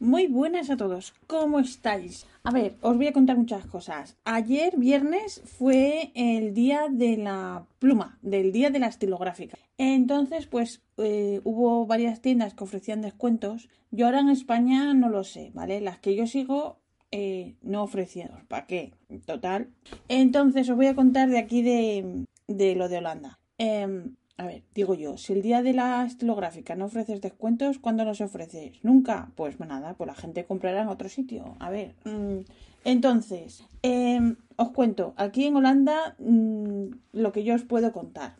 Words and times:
Muy 0.00 0.28
buenas 0.28 0.70
a 0.70 0.78
todos, 0.78 1.12
¿cómo 1.26 1.58
estáis? 1.58 2.26
A 2.42 2.50
ver, 2.50 2.74
os 2.80 2.96
voy 2.96 3.08
a 3.08 3.12
contar 3.12 3.36
muchas 3.36 3.66
cosas. 3.66 4.16
Ayer, 4.24 4.78
viernes, 4.78 5.42
fue 5.44 6.10
el 6.14 6.54
día 6.54 6.86
de 6.90 7.18
la 7.18 7.66
pluma, 7.78 8.18
del 8.22 8.50
día 8.50 8.70
de 8.70 8.78
la 8.78 8.86
estilográfica. 8.86 9.58
Entonces, 9.76 10.46
pues 10.46 10.80
eh, 10.96 11.42
hubo 11.44 11.84
varias 11.84 12.22
tiendas 12.22 12.54
que 12.54 12.64
ofrecían 12.64 13.02
descuentos. 13.02 13.68
Yo 13.90 14.06
ahora 14.06 14.20
en 14.20 14.30
España 14.30 14.94
no 14.94 15.10
lo 15.10 15.22
sé, 15.22 15.50
¿vale? 15.52 15.82
Las 15.82 15.98
que 15.98 16.16
yo 16.16 16.26
sigo 16.26 16.78
eh, 17.10 17.56
no 17.60 17.82
ofrecieron. 17.82 18.46
¿Para 18.46 18.66
qué? 18.66 18.94
Total. 19.26 19.68
Entonces 20.08 20.70
os 20.70 20.76
voy 20.76 20.86
a 20.86 20.94
contar 20.94 21.28
de 21.28 21.38
aquí 21.38 21.60
de, 21.60 22.24
de 22.48 22.74
lo 22.74 22.88
de 22.88 22.96
Holanda. 22.96 23.38
Em, 23.58 24.14
a 24.40 24.46
ver, 24.46 24.62
digo 24.74 24.94
yo, 24.94 25.18
si 25.18 25.34
el 25.34 25.42
día 25.42 25.62
de 25.62 25.74
la 25.74 26.02
estilográfica 26.06 26.74
no 26.74 26.86
ofreces 26.86 27.20
descuentos, 27.20 27.78
¿cuándo 27.78 28.06
los 28.06 28.22
ofreces? 28.22 28.82
¿Nunca? 28.82 29.32
Pues 29.34 29.60
nada, 29.60 29.92
pues 29.92 30.08
la 30.08 30.14
gente 30.14 30.46
comprará 30.46 30.80
en 30.80 30.88
otro 30.88 31.10
sitio. 31.10 31.56
A 31.58 31.68
ver, 31.68 31.94
mm, 32.06 32.38
entonces, 32.86 33.62
em, 33.82 34.36
os 34.56 34.70
cuento, 34.70 35.12
aquí 35.18 35.44
en 35.44 35.56
Holanda 35.56 36.16
mm, 36.18 36.84
lo 37.12 37.32
que 37.32 37.44
yo 37.44 37.54
os 37.54 37.64
puedo 37.64 37.92
contar. 37.92 38.36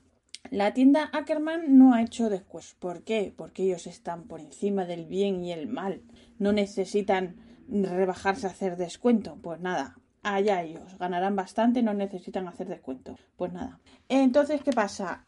La 0.51 0.73
tienda 0.73 1.11
Ackerman 1.13 1.77
no 1.77 1.93
ha 1.93 2.01
hecho 2.01 2.31
descuentos. 2.31 2.75
¿Por 2.79 3.03
qué? 3.03 3.35
Porque 3.37 3.65
ellos 3.65 3.87
están 3.87 4.23
por 4.23 4.41
encima 4.41 4.87
del 4.87 5.05
bien 5.05 5.45
y 5.45 5.53
el 5.53 5.69
mal. 5.69 6.01
No 6.39 6.53
necesitan 6.53 7.37
rebajarse 7.69 8.47
a 8.47 8.51
hacer 8.51 8.79
descuento. 8.79 9.37
Pues 9.43 9.61
nada, 9.61 9.99
allá 10.23 10.63
ellos, 10.63 10.97
ganarán 10.99 11.37
bastante, 11.37 11.83
no 11.83 11.95
necesitan 11.95 12.49
hacer 12.49 12.69
descuento. 12.69 13.17
Pues 13.37 13.53
nada. 13.53 13.81
Entonces, 14.09 14.63
¿qué 14.63 14.73
pasa? 14.73 15.23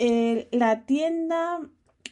la 0.50 0.84
tienda 0.84 1.60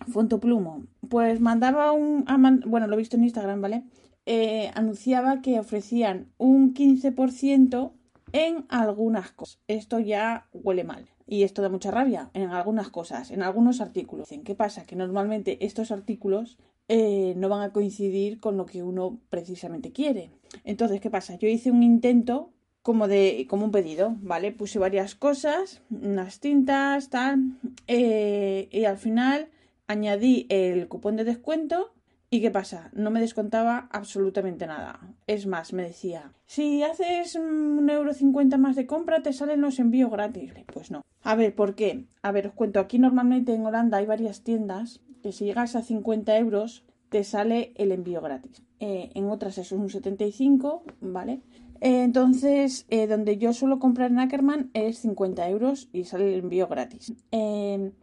Fontoplumo, 0.08 0.84
pues 1.08 1.40
mandaba 1.40 1.92
un... 1.92 2.24
bueno, 2.66 2.86
lo 2.86 2.94
he 2.94 2.98
visto 2.98 3.16
en 3.16 3.24
Instagram, 3.24 3.60
¿vale? 3.60 3.84
Eh, 4.26 4.70
anunciaba 4.74 5.42
que 5.42 5.58
ofrecían 5.58 6.32
un 6.38 6.74
15% 6.74 7.92
en 8.32 8.64
algunas 8.68 9.32
cosas. 9.32 9.60
Esto 9.66 9.98
ya 9.98 10.48
huele 10.52 10.84
mal. 10.84 11.08
Y 11.26 11.44
esto 11.44 11.62
da 11.62 11.68
mucha 11.68 11.90
rabia 11.90 12.30
en 12.34 12.50
algunas 12.50 12.90
cosas, 12.90 13.30
en 13.30 13.42
algunos 13.42 13.80
artículos. 13.80 14.28
¿Qué 14.44 14.54
pasa? 14.54 14.84
Que 14.84 14.96
normalmente 14.96 15.64
estos 15.64 15.92
artículos 15.92 16.58
eh, 16.88 17.34
no 17.36 17.48
van 17.48 17.62
a 17.62 17.72
coincidir 17.72 18.40
con 18.40 18.56
lo 18.56 18.66
que 18.66 18.82
uno 18.82 19.20
precisamente 19.30 19.92
quiere. 19.92 20.30
Entonces, 20.64 21.00
¿qué 21.00 21.08
pasa? 21.08 21.36
Yo 21.36 21.48
hice 21.48 21.70
un 21.70 21.82
intento 21.82 22.52
como 22.82 23.08
de 23.08 23.46
como 23.48 23.64
un 23.64 23.70
pedido, 23.70 24.16
¿vale? 24.20 24.52
Puse 24.52 24.78
varias 24.78 25.14
cosas, 25.14 25.82
unas 25.90 26.40
tintas, 26.40 27.10
tal, 27.10 27.58
eh, 27.86 28.68
y 28.70 28.84
al 28.84 28.96
final 28.96 29.48
añadí 29.86 30.46
el 30.48 30.88
cupón 30.88 31.16
de 31.16 31.24
descuento 31.24 31.92
y 32.32 32.40
¿qué 32.40 32.52
pasa? 32.52 32.90
No 32.92 33.10
me 33.10 33.20
descontaba 33.20 33.88
absolutamente 33.90 34.66
nada. 34.68 35.00
Es 35.26 35.46
más, 35.46 35.72
me 35.72 35.82
decía, 35.82 36.32
si 36.46 36.82
haces 36.84 37.34
un 37.34 37.90
euro 37.90 38.14
cincuenta 38.14 38.56
más 38.56 38.76
de 38.76 38.86
compra 38.86 39.20
te 39.20 39.32
salen 39.32 39.60
los 39.60 39.80
envíos 39.80 40.12
gratis. 40.12 40.52
Pues 40.72 40.92
no. 40.92 41.02
A 41.22 41.34
ver, 41.34 41.54
¿por 41.56 41.74
qué? 41.74 42.04
A 42.22 42.30
ver, 42.30 42.46
os 42.46 42.52
cuento, 42.54 42.78
aquí 42.78 43.00
normalmente 43.00 43.52
en 43.52 43.66
Holanda 43.66 43.98
hay 43.98 44.06
varias 44.06 44.42
tiendas 44.42 45.00
que 45.24 45.32
si 45.32 45.44
llegas 45.44 45.74
a 45.74 45.82
50 45.82 46.38
euros 46.38 46.84
te 47.10 47.25
sale 47.25 47.72
el 47.76 47.93
envío 47.93 48.22
gratis. 48.22 48.62
Eh, 48.81 49.10
en 49.15 49.28
otras 49.28 49.59
es 49.59 49.72
un 49.72 49.91
75, 49.91 50.82
¿vale? 51.00 51.43
entonces, 51.82 52.84
eh, 52.91 53.06
donde 53.06 53.38
yo 53.38 53.54
suelo 53.54 53.78
comprar 53.78 54.10
en 54.10 54.19
Ackerman 54.19 54.71
es 54.75 54.98
50 54.98 55.49
euros 55.49 55.88
y 55.94 56.04
sale 56.04 56.34
el 56.34 56.41
envío 56.41 56.69
gratis. 56.69 57.15
en 57.31 57.94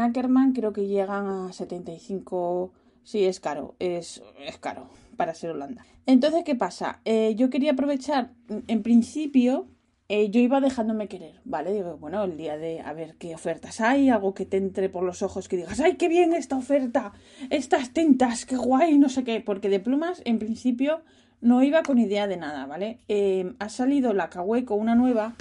Ackerman 0.00 0.52
creo 0.52 0.72
que 0.72 0.86
llegan 0.86 1.26
a 1.26 1.52
75. 1.52 2.72
Sí, 3.02 3.24
es 3.24 3.40
caro, 3.40 3.74
es, 3.78 4.22
es 4.46 4.58
caro 4.58 4.88
para 5.16 5.34
ser 5.34 5.50
Holanda. 5.50 5.84
Entonces, 6.06 6.44
¿qué 6.44 6.54
pasa? 6.54 7.00
Eh, 7.04 7.34
yo 7.36 7.50
quería 7.50 7.72
aprovechar, 7.72 8.32
en 8.48 8.82
principio, 8.82 9.66
eh, 10.08 10.30
yo 10.30 10.40
iba 10.40 10.60
dejándome 10.60 11.08
querer, 11.08 11.40
¿vale? 11.44 11.72
Digo, 11.72 11.96
bueno, 11.98 12.22
el 12.22 12.36
día 12.36 12.56
de 12.56 12.80
a 12.80 12.92
ver 12.92 13.16
qué 13.16 13.34
ofertas 13.34 13.80
hay, 13.80 14.08
algo 14.08 14.34
que 14.34 14.46
te 14.46 14.56
entre 14.56 14.88
por 14.88 15.02
los 15.02 15.22
ojos, 15.22 15.48
que 15.48 15.56
digas, 15.56 15.80
¡ay, 15.80 15.96
qué 15.96 16.08
bien 16.08 16.32
esta 16.32 16.56
oferta! 16.56 17.12
Estas 17.50 17.92
tintas, 17.92 18.46
qué 18.46 18.56
guay, 18.56 18.98
no 18.98 19.08
sé 19.08 19.24
qué, 19.24 19.40
porque 19.40 19.68
de 19.68 19.80
plumas, 19.80 20.22
en 20.24 20.38
principio, 20.38 21.02
no 21.40 21.62
iba 21.62 21.82
con 21.82 21.98
idea 21.98 22.26
de 22.28 22.36
nada, 22.36 22.66
¿vale? 22.66 23.00
Eh, 23.08 23.54
ha 23.58 23.68
salido 23.68 24.12
la 24.12 24.30
con 24.30 24.78
una 24.78 24.94
nueva, 24.94 25.34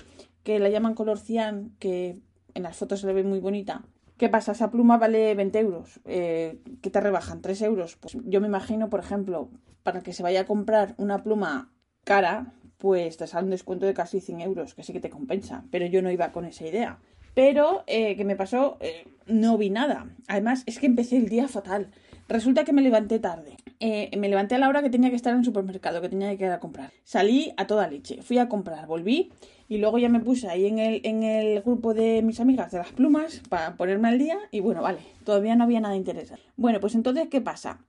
que 0.44 0.60
la 0.60 0.70
llaman 0.70 0.96
color 0.96 1.20
cian, 1.20 1.76
que 1.80 2.22
en 2.54 2.64
las 2.64 2.78
fotos 2.78 3.02
se 3.02 3.08
le 3.08 3.14
ve 3.14 3.24
muy 3.24 3.40
bonita. 3.40 3.84
¿Qué 4.18 4.30
pasa? 4.30 4.54
Esa 4.54 4.72
pluma 4.72 4.98
vale 4.98 5.36
20 5.36 5.60
euros. 5.60 6.00
Eh, 6.06 6.62
¿Qué 6.82 6.90
te 6.90 7.02
rebajan? 7.02 7.42
¿3 7.42 7.66
euros? 7.66 7.98
Pues 7.98 8.18
yo 8.24 8.42
me 8.42 8.48
imagino, 8.48 8.90
por 8.90 9.02
ejemplo, 9.02 9.50
para 9.84 10.02
que 10.02 10.14
se 10.14 10.24
vaya 10.24 10.42
a 10.42 10.46
comprar 10.46 10.96
una 10.98 11.22
pluma 11.22 11.74
cara, 12.06 12.54
pues 12.78 13.18
te 13.18 13.28
sale 13.28 13.46
un 13.46 13.52
descuento 13.52 13.86
de 13.86 13.94
casi 13.94 14.20
100 14.20 14.42
euros, 14.42 14.74
que 14.74 14.84
sí 14.84 14.94
que 14.94 15.00
te 15.00 15.10
compensa. 15.10 15.64
Pero 15.72 15.86
yo 15.86 16.02
no 16.02 16.12
iba 16.12 16.32
con 16.32 16.46
esa 16.46 16.66
idea. 16.66 17.00
Pero, 17.36 17.84
eh, 17.86 18.16
¿qué 18.16 18.24
me 18.24 18.38
pasó? 18.38 18.78
Eh, 18.80 19.08
no 19.28 19.58
vi 19.58 19.70
nada. 19.70 20.10
Además, 20.28 20.64
es 20.66 20.80
que 20.80 20.86
empecé 20.86 21.18
el 21.18 21.28
día 21.28 21.50
fatal. 21.50 21.92
Resulta 22.30 22.64
que 22.64 22.72
me 22.72 22.82
levanté 22.82 23.20
tarde. 23.20 23.58
Eh, 23.82 24.10
me 24.18 24.30
levanté 24.30 24.56
a 24.56 24.58
la 24.58 24.70
hora 24.70 24.82
que 24.82 24.90
tenía 24.90 25.10
que 25.10 25.18
estar 25.18 25.34
en 25.34 25.40
el 25.40 25.46
supermercado, 25.46 26.02
que 26.02 26.08
tenía 26.08 26.36
que 26.38 26.46
ir 26.46 26.52
a 26.52 26.62
comprar. 26.62 26.92
Salí 27.04 27.54
a 27.58 27.68
toda 27.68 27.88
leche, 27.88 28.22
fui 28.22 28.38
a 28.38 28.48
comprar, 28.48 28.88
volví 28.88 29.32
y 29.68 29.80
luego 29.80 29.98
ya 29.98 30.08
me 30.08 30.22
puse 30.22 30.48
ahí 30.48 30.66
en 30.66 30.80
el, 30.80 31.02
en 31.04 31.24
el 31.24 31.62
grupo 31.62 31.94
de 31.94 32.22
mis 32.22 32.40
amigas 32.40 32.72
de 32.72 32.78
las 32.78 32.94
plumas 32.94 33.42
para 33.50 33.76
ponerme 33.76 34.08
al 34.08 34.18
día 34.18 34.38
y 34.50 34.62
bueno, 34.62 34.82
vale, 34.82 35.00
todavía 35.26 35.56
no 35.56 35.66
había 35.66 35.82
nada 35.82 35.96
interesante. 35.96 36.44
Bueno, 36.56 36.80
pues 36.80 36.96
entonces, 36.96 37.28
¿qué 37.30 37.42
pasa? 37.42 37.80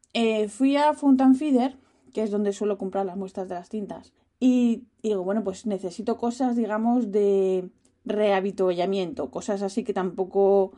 Fui 0.48 0.76
a 0.76 0.92
Fountain 0.94 1.34
Feeder, 1.34 1.76
que 2.12 2.22
es 2.22 2.30
donde 2.30 2.52
suelo 2.52 2.78
comprar 2.78 3.06
las 3.06 3.16
muestras 3.16 3.48
de 3.48 3.54
las 3.54 3.68
tintas, 3.68 4.12
y 4.40 4.84
digo, 5.02 5.22
bueno, 5.22 5.42
pues 5.44 5.66
necesito 5.66 6.16
cosas, 6.16 6.56
digamos, 6.56 7.10
de 7.10 7.68
rehabituallamiento, 8.04 9.30
cosas 9.30 9.62
así 9.62 9.82
que 9.82 9.92
tampoco 9.92 10.72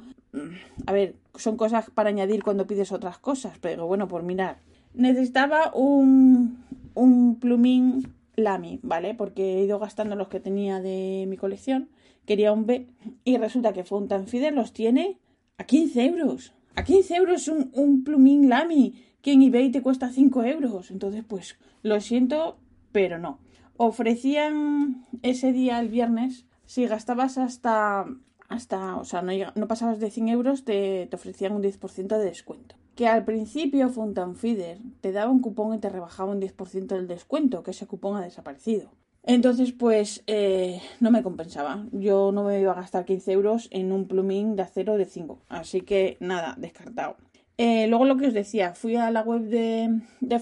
a 0.86 0.92
ver, 0.92 1.16
son 1.34 1.56
cosas 1.56 1.90
para 1.90 2.10
añadir 2.10 2.42
cuando 2.42 2.66
pides 2.66 2.92
otras 2.92 3.18
cosas, 3.18 3.58
pero 3.60 3.86
bueno, 3.86 4.08
por 4.08 4.22
mirar. 4.22 4.58
Necesitaba 4.94 5.72
un, 5.74 6.64
un 6.94 7.38
plumín 7.38 8.12
Lamy, 8.36 8.78
¿vale? 8.82 9.14
Porque 9.14 9.58
he 9.58 9.64
ido 9.64 9.78
gastando 9.78 10.16
los 10.16 10.28
que 10.28 10.40
tenía 10.40 10.80
de 10.80 11.26
mi 11.28 11.36
colección. 11.36 11.88
Quería 12.26 12.52
un 12.52 12.66
B 12.66 12.88
y 13.24 13.38
resulta 13.38 13.72
que 13.72 13.84
Fountain 13.84 14.26
Feeder 14.26 14.52
los 14.52 14.72
tiene 14.72 15.18
a 15.56 15.64
15 15.64 16.04
euros. 16.04 16.52
A 16.74 16.84
15 16.84 17.16
euros 17.16 17.48
un, 17.48 17.70
un 17.74 18.04
plumín 18.04 18.48
Lamy 18.48 19.02
que 19.22 19.32
en 19.32 19.42
eBay 19.42 19.70
te 19.70 19.82
cuesta 19.82 20.10
5 20.10 20.44
euros. 20.44 20.90
Entonces, 20.90 21.24
pues 21.26 21.58
lo 21.82 22.00
siento, 22.00 22.58
pero 22.92 23.18
no. 23.18 23.38
Ofrecían 23.78 25.06
ese 25.22 25.52
día, 25.52 25.80
el 25.80 25.88
viernes, 25.88 26.44
si 26.66 26.86
gastabas 26.86 27.38
hasta 27.38 28.06
hasta, 28.48 28.96
o 28.96 29.04
sea, 29.04 29.22
no, 29.22 29.68
pasabas 29.68 30.00
de 30.00 30.10
100 30.10 30.28
euros, 30.28 30.64
te, 30.64 31.06
te 31.06 31.16
ofrecían 31.16 31.52
un 31.52 31.62
10% 31.62 32.16
de 32.16 32.24
descuento. 32.24 32.76
Que 32.94 33.06
al 33.06 33.24
principio 33.24 33.90
Fountain 33.90 34.34
Feeder 34.34 34.78
te 35.00 35.12
daba 35.12 35.30
un 35.30 35.40
cupón 35.40 35.74
y 35.74 35.78
te 35.78 35.88
rebajaba 35.88 36.32
un 36.32 36.40
10% 36.40 36.86
del 36.86 37.06
descuento, 37.06 37.62
que 37.62 37.70
ese 37.70 37.86
cupón 37.86 38.16
ha 38.16 38.22
desaparecido. 38.22 38.90
Entonces, 39.22 39.72
pues 39.72 40.24
eh, 40.26 40.80
no 41.00 41.10
me 41.10 41.22
compensaba. 41.22 41.86
Yo 41.92 42.32
no 42.32 42.44
me 42.44 42.60
iba 42.60 42.72
a 42.72 42.76
gastar 42.76 43.04
15 43.04 43.32
euros 43.32 43.68
en 43.70 43.92
un 43.92 44.08
plumín 44.08 44.56
de 44.56 44.62
acero 44.62 44.96
de 44.96 45.04
5. 45.04 45.42
Así 45.48 45.82
que 45.82 46.16
nada, 46.18 46.56
descartado. 46.58 47.16
Eh, 47.58 47.86
luego 47.88 48.06
lo 48.06 48.16
que 48.16 48.28
os 48.28 48.32
decía, 48.32 48.74
fui 48.74 48.96
a 48.96 49.10
la 49.10 49.22
web 49.22 49.42
de, 49.42 50.00
de, 50.20 50.40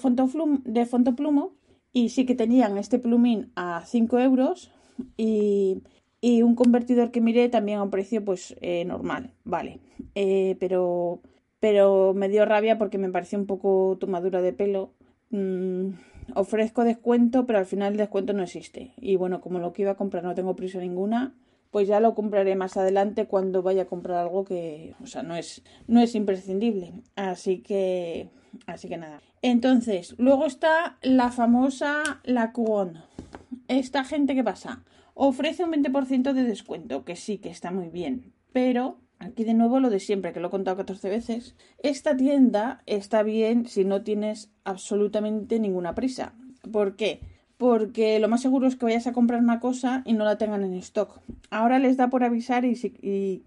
de 0.64 0.86
Fontoplumo 0.86 1.52
y 1.96 2.10
sí 2.10 2.26
que 2.26 2.34
tenían 2.34 2.76
este 2.78 2.98
plumín 2.98 3.50
a 3.56 3.82
5 3.87 4.19
euros 4.19 4.70
y 5.16 5.82
y 6.20 6.43
un 6.43 6.54
convertidor 6.54 7.10
que 7.10 7.20
miré 7.20 7.48
también 7.48 7.78
a 7.78 7.82
un 7.82 7.90
precio 7.90 8.25
pues 8.25 8.56
eh, 8.60 8.84
normal, 8.84 9.31
vale. 9.44 9.78
Eh, 10.14 10.56
pero, 10.58 11.20
pero 11.60 12.14
me 12.14 12.28
dio 12.28 12.44
rabia 12.44 12.78
porque 12.78 12.98
me 12.98 13.10
pareció 13.10 13.38
un 13.38 13.46
poco 13.46 13.96
tomadura 14.00 14.40
de 14.43 14.52
pelo. 14.52 14.93
Mm, 15.31 15.90
ofrezco 16.34 16.82
descuento, 16.84 17.46
pero 17.46 17.58
al 17.58 17.66
final 17.66 17.93
el 17.93 17.99
descuento 17.99 18.32
no 18.32 18.42
existe. 18.42 18.92
Y 18.96 19.14
bueno, 19.16 19.40
como 19.40 19.58
lo 19.58 19.72
que 19.72 19.82
iba 19.82 19.92
a 19.92 19.96
comprar 19.96 20.25
no 20.25 20.34
tengo 20.34 20.56
prisa 20.56 20.81
ninguna, 20.81 21.34
pues 21.70 21.87
ya 21.87 22.00
lo 22.00 22.14
compraré 22.14 22.56
más 22.56 22.76
adelante 22.76 23.26
cuando 23.26 23.62
vaya 23.62 23.82
a 23.82 23.87
comprar 23.87 24.19
algo 24.19 24.44
que, 24.44 24.94
o 25.02 25.06
sea, 25.06 25.22
no 25.22 25.37
es, 25.37 25.62
no 25.87 26.00
es 26.00 26.14
imprescindible. 26.14 26.92
Así 27.14 27.58
que, 27.58 28.31
así 28.66 28.88
que 28.88 28.96
nada. 28.96 29.20
Entonces, 29.42 30.14
luego 30.18 30.46
está 30.46 30.98
la 31.02 31.30
famosa 31.30 32.20
la 32.24 32.52
Cuon. 32.52 32.98
Esta 33.68 34.04
gente, 34.04 34.34
¿qué 34.34 34.44
pasa? 34.44 34.84
Ofrece 35.14 35.64
un 35.64 35.72
20% 35.72 36.32
de 36.32 36.44
descuento, 36.44 37.04
que 37.04 37.16
sí, 37.16 37.38
que 37.38 37.50
está 37.50 37.70
muy 37.70 37.88
bien, 37.88 38.32
pero 38.52 38.98
Aquí 39.18 39.44
de 39.44 39.54
nuevo 39.54 39.80
lo 39.80 39.88
de 39.88 40.00
siempre, 40.00 40.32
que 40.32 40.40
lo 40.40 40.48
he 40.48 40.50
contado 40.50 40.76
14 40.76 41.08
veces. 41.08 41.54
Esta 41.82 42.16
tienda 42.16 42.82
está 42.86 43.22
bien 43.22 43.66
si 43.66 43.84
no 43.84 44.02
tienes 44.02 44.50
absolutamente 44.64 45.58
ninguna 45.58 45.94
prisa. 45.94 46.34
¿Por 46.70 46.96
qué? 46.96 47.20
Porque 47.56 48.18
lo 48.18 48.28
más 48.28 48.42
seguro 48.42 48.66
es 48.66 48.76
que 48.76 48.84
vayas 48.84 49.06
a 49.06 49.14
comprar 49.14 49.40
una 49.40 49.58
cosa 49.58 50.02
y 50.04 50.12
no 50.12 50.24
la 50.24 50.36
tengan 50.36 50.62
en 50.64 50.74
stock. 50.74 51.20
Ahora 51.50 51.78
les 51.78 51.96
da 51.96 52.10
por 52.10 52.24
avisar 52.24 52.66
y 52.66 52.76
si, 52.76 53.44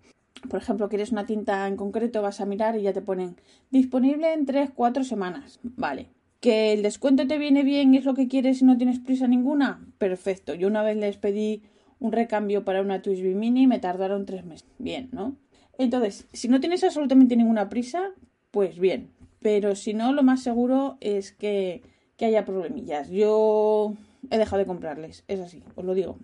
por 0.48 0.62
ejemplo, 0.62 0.90
quieres 0.90 1.12
una 1.12 1.26
tinta 1.26 1.68
en 1.68 1.76
concreto, 1.76 2.22
vas 2.22 2.42
a 2.42 2.46
mirar 2.46 2.78
y 2.78 2.84
ya 2.84 2.94
te 2.94 3.02
ponen 3.02 3.36
disponible 3.72 4.34
en 4.34 4.46
3-4 4.46 5.04
semanas. 5.04 5.60
Vale. 5.64 6.08
¿Que 6.40 6.72
el 6.74 6.84
descuento 6.84 7.28
te 7.28 7.38
viene 7.38 7.64
bien 7.64 7.94
y 7.94 7.98
es 7.98 8.06
lo 8.06 8.14
que 8.14 8.28
quieres 8.28 8.62
y 8.62 8.66
no 8.66 8.78
tienes 8.78 9.00
prisa 9.00 9.28
ninguna? 9.28 9.86
Perfecto. 9.98 10.54
Yo 10.54 10.68
una 10.68 10.84
vez 10.84 10.96
les 10.96 11.18
pedí 11.18 11.64
un 12.00 12.14
recambio 12.14 12.64
para 12.64 12.82
una 12.82 13.02
Twisby 13.02 13.36
Mini 13.36 13.64
y 13.64 13.68
me 13.68 13.80
tardaron 13.80 14.26
3 14.26 14.46
meses. 14.46 14.68
Bien, 14.78 15.10
¿no? 15.12 15.36
Entonces, 15.78 16.28
si 16.34 16.48
no 16.48 16.60
tienes 16.60 16.84
absolutamente 16.84 17.36
ninguna 17.36 17.70
prisa, 17.70 18.12
pues 18.52 18.80
bien. 18.80 19.12
Pero 19.42 19.76
si 19.76 19.94
no, 19.94 20.14
lo 20.14 20.24
más 20.24 20.44
seguro 20.44 20.98
es 21.02 21.32
que, 21.32 21.84
haya 22.20 22.44
problemillas. 22.46 23.10
Yo 23.10 23.94
he 24.30 24.38
dejado 24.38 24.60
de 24.60 24.66
comprarles, 24.66 25.24
es 25.28 25.40
así, 25.40 25.64
os 25.76 25.86
lo 25.86 25.94
digo. 25.94 26.18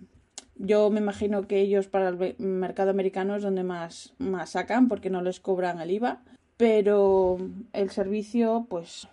Yo 0.58 0.88
me 0.90 1.00
imagino 1.00 1.46
que 1.46 1.60
ellos 1.60 1.86
para 1.86 2.08
el 2.08 2.34
mercado 2.38 2.90
americano 2.90 3.36
es 3.36 3.42
donde 3.42 3.62
más, 3.62 4.14
más 4.18 4.50
sacan 4.50 4.88
porque 4.88 5.10
no 5.10 5.20
les 5.20 5.38
cobran 5.40 5.80
el 5.80 5.90
IVA, 5.90 6.22
pero 6.56 7.36
el 7.74 7.90
servicio, 7.90 8.66
pues, 8.70 9.08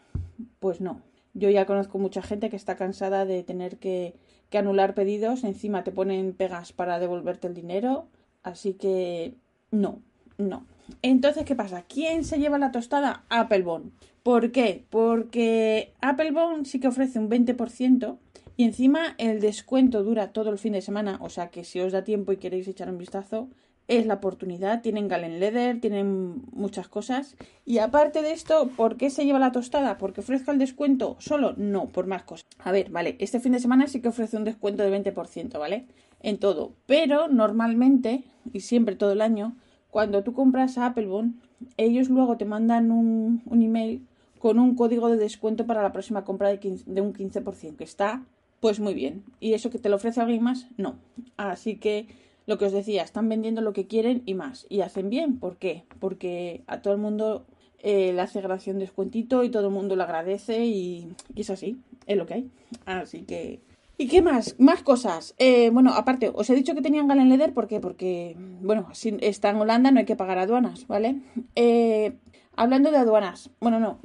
pues 0.59 0.79
no. 0.79 1.01
Yo 1.33 1.49
ya 1.49 1.65
conozco 1.65 1.97
mucha 1.97 2.21
gente 2.21 2.49
que 2.49 2.55
está 2.55 2.75
cansada 2.75 3.25
de 3.25 3.43
tener 3.43 3.77
que, 3.77 4.15
que 4.49 4.57
anular 4.57 4.93
pedidos, 4.93 5.43
encima 5.43 5.83
te 5.83 5.91
ponen 5.91 6.33
pegas 6.33 6.71
para 6.71 6.99
devolverte 6.99 7.47
el 7.47 7.55
dinero, 7.55 8.07
así 8.43 8.73
que 8.75 9.33
no, 9.71 9.99
no. 10.37 10.65
Entonces, 11.01 11.43
¿qué 11.43 11.55
pasa? 11.55 11.83
¿Quién 11.87 12.23
se 12.23 12.39
lleva 12.39 12.57
la 12.57 12.71
tostada? 12.71 13.23
Applebone. 13.29 13.91
¿Por 14.21 14.51
qué? 14.51 14.85
Porque 14.89 15.93
Applebone 16.01 16.65
sí 16.65 16.79
que 16.79 16.87
ofrece 16.87 17.19
un 17.19 17.29
20% 17.29 18.17
y 18.55 18.65
encima 18.65 19.15
el 19.17 19.39
descuento 19.39 20.03
dura 20.03 20.31
todo 20.31 20.49
el 20.51 20.57
fin 20.57 20.73
de 20.73 20.81
semana, 20.81 21.17
o 21.21 21.29
sea 21.29 21.49
que 21.49 21.63
si 21.63 21.79
os 21.79 21.91
da 21.91 22.03
tiempo 22.03 22.31
y 22.31 22.37
queréis 22.37 22.67
echar 22.67 22.89
un 22.89 22.97
vistazo, 22.97 23.49
es 23.87 24.05
la 24.05 24.15
oportunidad. 24.15 24.81
Tienen 24.81 25.07
Galen 25.07 25.39
Leather, 25.39 25.79
tienen 25.81 26.41
muchas 26.51 26.87
cosas. 26.87 27.35
Y 27.65 27.79
aparte 27.79 28.21
de 28.21 28.31
esto, 28.31 28.69
¿por 28.75 28.97
qué 28.97 29.09
se 29.09 29.25
lleva 29.25 29.39
la 29.39 29.51
tostada? 29.51 29.97
¿Porque 29.97 30.21
ofrezca 30.21 30.51
el 30.51 30.59
descuento 30.59 31.17
solo? 31.19 31.53
No, 31.57 31.87
por 31.87 32.07
más 32.07 32.23
cosas. 32.23 32.47
A 32.59 32.71
ver, 32.71 32.89
vale, 32.89 33.17
este 33.19 33.39
fin 33.39 33.51
de 33.51 33.59
semana 33.59 33.87
sí 33.87 34.01
que 34.01 34.07
ofrece 34.07 34.37
un 34.37 34.45
descuento 34.45 34.83
del 34.83 35.03
20%, 35.03 35.59
¿vale? 35.59 35.87
En 36.21 36.37
todo. 36.37 36.73
Pero 36.85 37.27
normalmente, 37.27 38.23
y 38.53 38.61
siempre 38.61 38.95
todo 38.95 39.11
el 39.11 39.21
año, 39.21 39.55
cuando 39.89 40.23
tú 40.23 40.33
compras 40.33 40.77
a 40.77 40.85
Applebone, 40.85 41.33
ellos 41.77 42.09
luego 42.09 42.37
te 42.37 42.45
mandan 42.45 42.91
un, 42.91 43.41
email 43.51 44.05
con 44.39 44.59
un 44.59 44.75
código 44.75 45.09
de 45.09 45.17
descuento 45.17 45.65
para 45.65 45.81
la 45.81 45.91
próxima 45.91 46.23
compra 46.23 46.49
de, 46.49 46.81
de 46.85 47.01
un 47.01 47.13
15%, 47.13 47.75
que 47.75 47.83
está 47.83 48.23
pues 48.63 48.79
muy 48.79 48.93
bien. 48.93 49.25
Y 49.41 49.55
eso 49.55 49.69
que 49.69 49.77
te 49.77 49.89
lo 49.89 49.97
ofrece 49.97 50.21
alguien 50.21 50.41
más, 50.41 50.67
no. 50.77 50.95
Así 51.35 51.75
que 51.75 52.07
lo 52.45 52.57
que 52.57 52.63
os 52.63 52.71
decía, 52.71 53.03
están 53.03 53.27
vendiendo 53.27 53.59
lo 53.59 53.73
que 53.73 53.87
quieren 53.87 54.23
y 54.25 54.35
más. 54.35 54.65
Y 54.69 54.79
hacen 54.79 55.09
bien. 55.09 55.37
¿Por 55.37 55.57
qué? 55.57 55.83
Porque 55.99 56.63
a 56.65 56.81
todo 56.81 56.93
el 56.93 57.01
mundo 57.01 57.45
eh, 57.79 58.13
le 58.13 58.21
hace 58.21 58.39
gracia 58.39 58.71
un 58.71 58.79
descuentito 58.79 59.43
y 59.43 59.49
todo 59.49 59.67
el 59.67 59.73
mundo 59.73 59.97
lo 59.97 60.03
agradece 60.03 60.63
y, 60.63 61.09
y, 61.35 61.41
es 61.41 61.49
así. 61.49 61.75
Es 62.05 62.15
lo 62.15 62.25
que 62.25 62.35
hay. 62.35 62.51
Así 62.85 63.23
que 63.23 63.59
¿Y 63.97 64.07
qué 64.07 64.21
más? 64.21 64.55
Más 64.59 64.81
cosas. 64.81 65.35
Eh, 65.39 65.69
bueno, 65.69 65.93
aparte, 65.93 66.31
os 66.33 66.49
he 66.49 66.55
dicho 66.55 66.73
que 66.73 66.81
tenían 66.81 67.09
Galen 67.09 67.27
Leather 67.27 67.53
¿por 67.53 67.67
qué? 67.67 67.81
porque, 67.81 68.37
bueno, 68.61 68.87
si 68.93 69.17
está 69.19 69.49
en 69.49 69.57
Holanda 69.57 69.91
no 69.91 69.99
hay 69.99 70.05
que 70.05 70.15
pagar 70.15 70.37
aduanas, 70.37 70.87
¿vale? 70.87 71.17
Eh, 71.55 72.13
hablando 72.55 72.91
de 72.91 72.97
aduanas, 72.97 73.49
bueno, 73.59 73.81
no, 73.81 73.99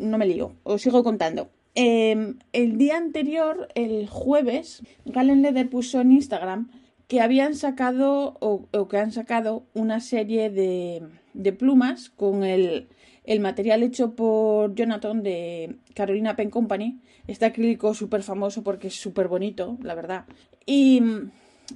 no 0.00 0.18
me 0.18 0.26
lío, 0.26 0.56
os 0.64 0.82
sigo 0.82 1.04
contando. 1.04 1.48
Em, 1.74 2.38
el 2.52 2.78
día 2.78 2.96
anterior, 2.96 3.68
el 3.74 4.08
jueves, 4.08 4.82
Galen 5.04 5.42
Leather 5.42 5.70
puso 5.70 6.00
en 6.00 6.12
Instagram 6.12 6.70
que 7.06 7.20
habían 7.20 7.54
sacado 7.54 8.36
o, 8.40 8.88
que 8.88 8.98
han 8.98 9.12
sacado 9.12 9.64
una 9.74 10.00
serie 10.00 10.50
de, 10.50 11.02
de 11.34 11.52
plumas 11.52 12.10
con 12.10 12.44
el, 12.44 12.88
el 13.24 13.40
material 13.40 13.82
hecho 13.82 14.14
por 14.14 14.74
Jonathan 14.74 15.22
de 15.22 15.76
Carolina 15.94 16.36
Pen 16.36 16.50
Company 16.50 17.00
este 17.26 17.46
acrílico 17.46 17.94
súper 17.94 18.22
famoso 18.22 18.62
porque 18.62 18.88
es 18.88 18.94
súper 18.94 19.28
bonito, 19.28 19.78
la 19.82 19.94
verdad. 19.94 20.24
Y, 20.66 21.00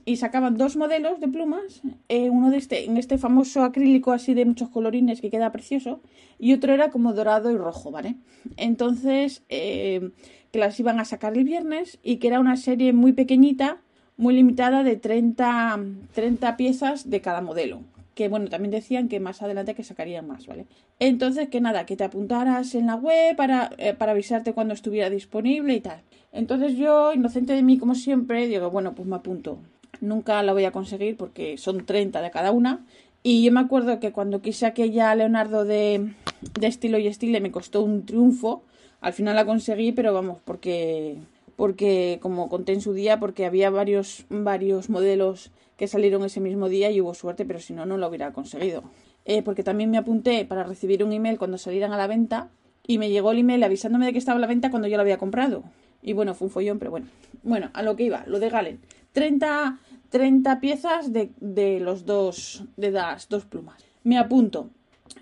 y, 0.04 0.16
sacaban 0.16 0.56
dos 0.56 0.76
modelos 0.76 1.20
de 1.20 1.28
plumas, 1.28 1.82
eh, 2.08 2.30
uno 2.30 2.50
de 2.50 2.58
este, 2.58 2.84
en 2.84 2.96
este 2.96 3.18
famoso 3.18 3.62
acrílico 3.62 4.12
así 4.12 4.34
de 4.34 4.44
muchos 4.44 4.68
colorines 4.68 5.20
que 5.20 5.30
queda 5.30 5.52
precioso, 5.52 6.00
y 6.38 6.52
otro 6.52 6.72
era 6.72 6.90
como 6.90 7.12
dorado 7.12 7.50
y 7.50 7.56
rojo, 7.56 7.90
¿vale? 7.90 8.16
Entonces, 8.56 9.42
eh, 9.48 10.10
que 10.52 10.58
las 10.58 10.78
iban 10.78 11.00
a 11.00 11.04
sacar 11.04 11.36
el 11.36 11.44
viernes 11.44 11.98
y 12.02 12.16
que 12.16 12.28
era 12.28 12.40
una 12.40 12.56
serie 12.56 12.92
muy 12.92 13.12
pequeñita, 13.12 13.78
muy 14.16 14.34
limitada 14.34 14.82
de 14.84 14.96
30, 14.96 15.80
30 16.12 16.56
piezas 16.56 17.10
de 17.10 17.20
cada 17.20 17.40
modelo 17.40 17.80
que 18.14 18.28
bueno, 18.28 18.48
también 18.48 18.70
decían 18.70 19.08
que 19.08 19.20
más 19.20 19.42
adelante 19.42 19.74
que 19.74 19.82
sacarían 19.82 20.26
más, 20.26 20.46
¿vale? 20.46 20.66
Entonces, 21.00 21.48
que 21.48 21.60
nada, 21.60 21.84
que 21.84 21.96
te 21.96 22.04
apuntaras 22.04 22.74
en 22.74 22.86
la 22.86 22.94
web 22.94 23.36
para, 23.36 23.70
eh, 23.78 23.94
para 23.94 24.12
avisarte 24.12 24.52
cuando 24.52 24.74
estuviera 24.74 25.10
disponible 25.10 25.74
y 25.74 25.80
tal. 25.80 26.00
Entonces 26.32 26.76
yo, 26.76 27.12
inocente 27.12 27.52
de 27.52 27.62
mí 27.62 27.78
como 27.78 27.94
siempre, 27.94 28.46
digo, 28.48 28.70
bueno, 28.70 28.94
pues 28.94 29.06
me 29.08 29.16
apunto. 29.16 29.58
Nunca 30.00 30.42
la 30.42 30.52
voy 30.52 30.64
a 30.64 30.72
conseguir 30.72 31.16
porque 31.16 31.56
son 31.58 31.84
30 31.86 32.20
de 32.20 32.30
cada 32.30 32.50
una. 32.50 32.84
Y 33.22 33.42
yo 33.42 33.52
me 33.52 33.60
acuerdo 33.60 34.00
que 34.00 34.12
cuando 34.12 34.42
quise 34.42 34.66
aquella 34.66 35.14
Leonardo 35.14 35.64
de, 35.64 36.12
de 36.58 36.66
estilo 36.66 36.98
y 36.98 37.06
estilo 37.06 37.40
me 37.40 37.50
costó 37.50 37.82
un 37.82 38.04
triunfo. 38.04 38.62
Al 39.00 39.12
final 39.12 39.36
la 39.36 39.46
conseguí, 39.46 39.92
pero 39.92 40.12
vamos, 40.12 40.38
porque 40.44 41.18
porque 41.56 42.18
como 42.20 42.48
conté 42.48 42.72
en 42.72 42.80
su 42.80 42.92
día, 42.92 43.20
porque 43.20 43.46
había 43.46 43.70
varios, 43.70 44.24
varios 44.28 44.90
modelos 44.90 45.50
que 45.76 45.88
salieron 45.88 46.24
ese 46.24 46.40
mismo 46.40 46.68
día 46.68 46.90
y 46.90 47.00
hubo 47.00 47.14
suerte, 47.14 47.44
pero 47.44 47.60
si 47.60 47.72
no, 47.72 47.86
no 47.86 47.96
lo 47.96 48.08
hubiera 48.08 48.32
conseguido. 48.32 48.82
Eh, 49.24 49.42
porque 49.42 49.62
también 49.62 49.90
me 49.90 49.98
apunté 49.98 50.44
para 50.44 50.64
recibir 50.64 51.02
un 51.04 51.12
email 51.12 51.38
cuando 51.38 51.58
salieran 51.58 51.92
a 51.92 51.96
la 51.96 52.06
venta 52.06 52.50
y 52.86 52.98
me 52.98 53.10
llegó 53.10 53.32
el 53.32 53.38
email 53.38 53.62
avisándome 53.62 54.06
de 54.06 54.12
que 54.12 54.18
estaba 54.18 54.36
a 54.36 54.40
la 54.40 54.46
venta 54.46 54.70
cuando 54.70 54.88
yo 54.88 54.96
lo 54.96 55.02
había 55.02 55.18
comprado. 55.18 55.64
Y 56.02 56.12
bueno, 56.12 56.34
fue 56.34 56.46
un 56.46 56.52
follón, 56.52 56.78
pero 56.78 56.90
bueno. 56.90 57.06
Bueno, 57.42 57.70
a 57.72 57.82
lo 57.82 57.96
que 57.96 58.04
iba, 58.04 58.24
lo 58.26 58.38
de 58.38 58.50
Galen. 58.50 58.80
30, 59.14 59.78
30 60.10 60.60
piezas 60.60 61.10
de, 61.10 61.32
de 61.40 61.80
los 61.80 62.04
dos, 62.04 62.64
de 62.76 62.90
las 62.90 63.30
dos 63.30 63.46
plumas. 63.46 63.82
Me 64.02 64.18
apunto 64.18 64.68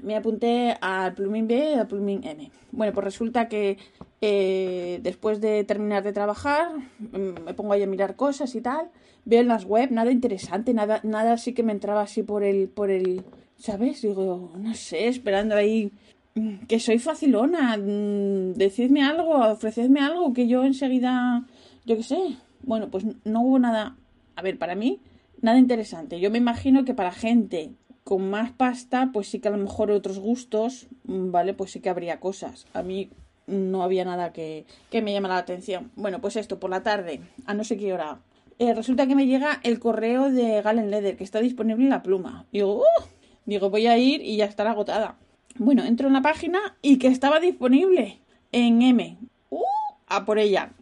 me 0.01 0.17
apunté 0.17 0.77
al 0.81 1.15
plumín 1.15 1.47
B 1.47 1.73
y 1.75 1.79
al 1.79 1.87
plumín 1.87 2.21
M. 2.25 2.51
Bueno, 2.73 2.93
pues 2.93 3.05
resulta 3.05 3.49
que 3.49 3.79
eh, 4.21 5.01
después 5.03 5.41
de 5.41 5.65
terminar 5.65 6.03
de 6.03 6.13
trabajar, 6.13 6.69
mm, 6.99 7.45
me 7.45 7.55
pongo 7.55 7.73
ahí 7.73 7.83
a 7.83 7.87
mirar 7.87 8.17
cosas 8.17 8.55
y 8.55 8.61
tal, 8.61 8.89
veo 9.25 9.41
en 9.41 9.49
las 9.49 9.65
web 9.65 9.91
nada 9.91 10.11
interesante, 10.11 10.75
nada, 10.75 11.01
nada 11.03 11.35
así 11.35 11.53
que 11.53 11.63
me 11.63 11.73
entraba 11.73 12.03
así 12.03 12.23
por 12.23 12.43
el, 12.43 12.69
por 12.69 12.91
el, 12.91 13.23
¿sabes? 13.57 14.03
Digo, 14.03 14.53
no 14.57 14.75
sé, 14.75 15.09
esperando 15.09 15.55
ahí 15.55 15.93
mm, 16.35 16.67
que 16.67 16.81
soy 16.81 16.99
facilona, 16.99 17.77
mm, 17.77 18.55
decidme 18.55 19.03
algo, 19.03 19.35
ofrecedme 19.53 20.01
algo 20.01 20.33
que 20.33 20.49
yo 20.49 20.65
enseguida, 20.65 21.47
yo 21.85 21.97
qué 21.97 22.03
sé. 22.03 22.37
Bueno, 22.63 22.91
pues 22.91 23.05
no 23.25 23.43
hubo 23.43 23.59
nada, 23.59 23.97
a 24.37 24.43
ver, 24.43 24.59
para 24.59 24.75
mí, 24.75 25.01
nada 25.41 25.59
interesante. 25.59 26.21
Yo 26.21 26.31
me 26.31 26.39
imagino 26.39 26.85
que 26.85 26.95
para 26.95 27.13
gente 27.13 27.73
con 28.05 28.31
más 28.31 28.51
pasta, 28.53 29.11
pues 29.13 29.29
sí 29.29 29.39
que 29.39 29.49
a 29.49 29.53
lo 29.53 29.59
mejor 29.59 29.91
otros 29.91 30.19
gustos, 30.19 30.89
mm, 31.05 31.31
¿vale? 31.31 31.55
Pues 31.55 31.71
sí 31.73 31.81
que 31.81 31.91
habría 31.91 32.21
cosas. 32.21 32.67
A 32.73 32.83
mí 32.83 33.11
no 33.47 33.83
había 33.83 34.05
nada 34.05 34.33
que, 34.33 34.67
que 34.91 35.03
me 35.03 35.13
llamara 35.13 35.35
la 35.35 35.41
atención. 35.41 35.91
Bueno, 35.97 36.21
pues 36.21 36.37
esto, 36.37 36.59
por 36.59 36.71
la 36.71 36.83
tarde, 36.83 37.21
a 37.47 37.55
no 37.55 37.65
sé 37.65 37.77
qué 37.77 37.93
hora. 37.93 38.21
Eh, 38.59 38.75
resulta 38.75 39.07
que 39.07 39.15
me 39.15 39.27
llega 39.27 39.61
el 39.63 39.79
correo 39.79 40.31
de 40.31 40.63
Galen 40.63 40.91
Leather, 40.91 41.17
que 41.17 41.25
está 41.25 41.41
disponible 41.41 41.85
en 41.85 41.91
la 41.91 42.03
pluma. 42.03 42.47
Digo, 42.53 42.79
¡uh! 42.79 43.03
Digo, 43.45 43.71
voy 43.71 43.87
a 43.87 43.99
ir 43.99 44.23
y 44.23 44.37
ya 44.37 44.45
estará 44.45 44.71
agotada. 44.71 45.17
Bueno, 45.57 45.85
entro 45.85 46.07
en 46.07 46.15
la 46.15 46.23
página 46.23 46.77
y 46.81 46.99
que 46.99 47.09
estaba 47.09 47.41
disponible 47.41 48.21
en 48.53 48.83
M. 48.83 49.19
¡Uh! 49.51 49.63
A 50.07 50.25
por 50.25 50.39
ella. 50.39 50.73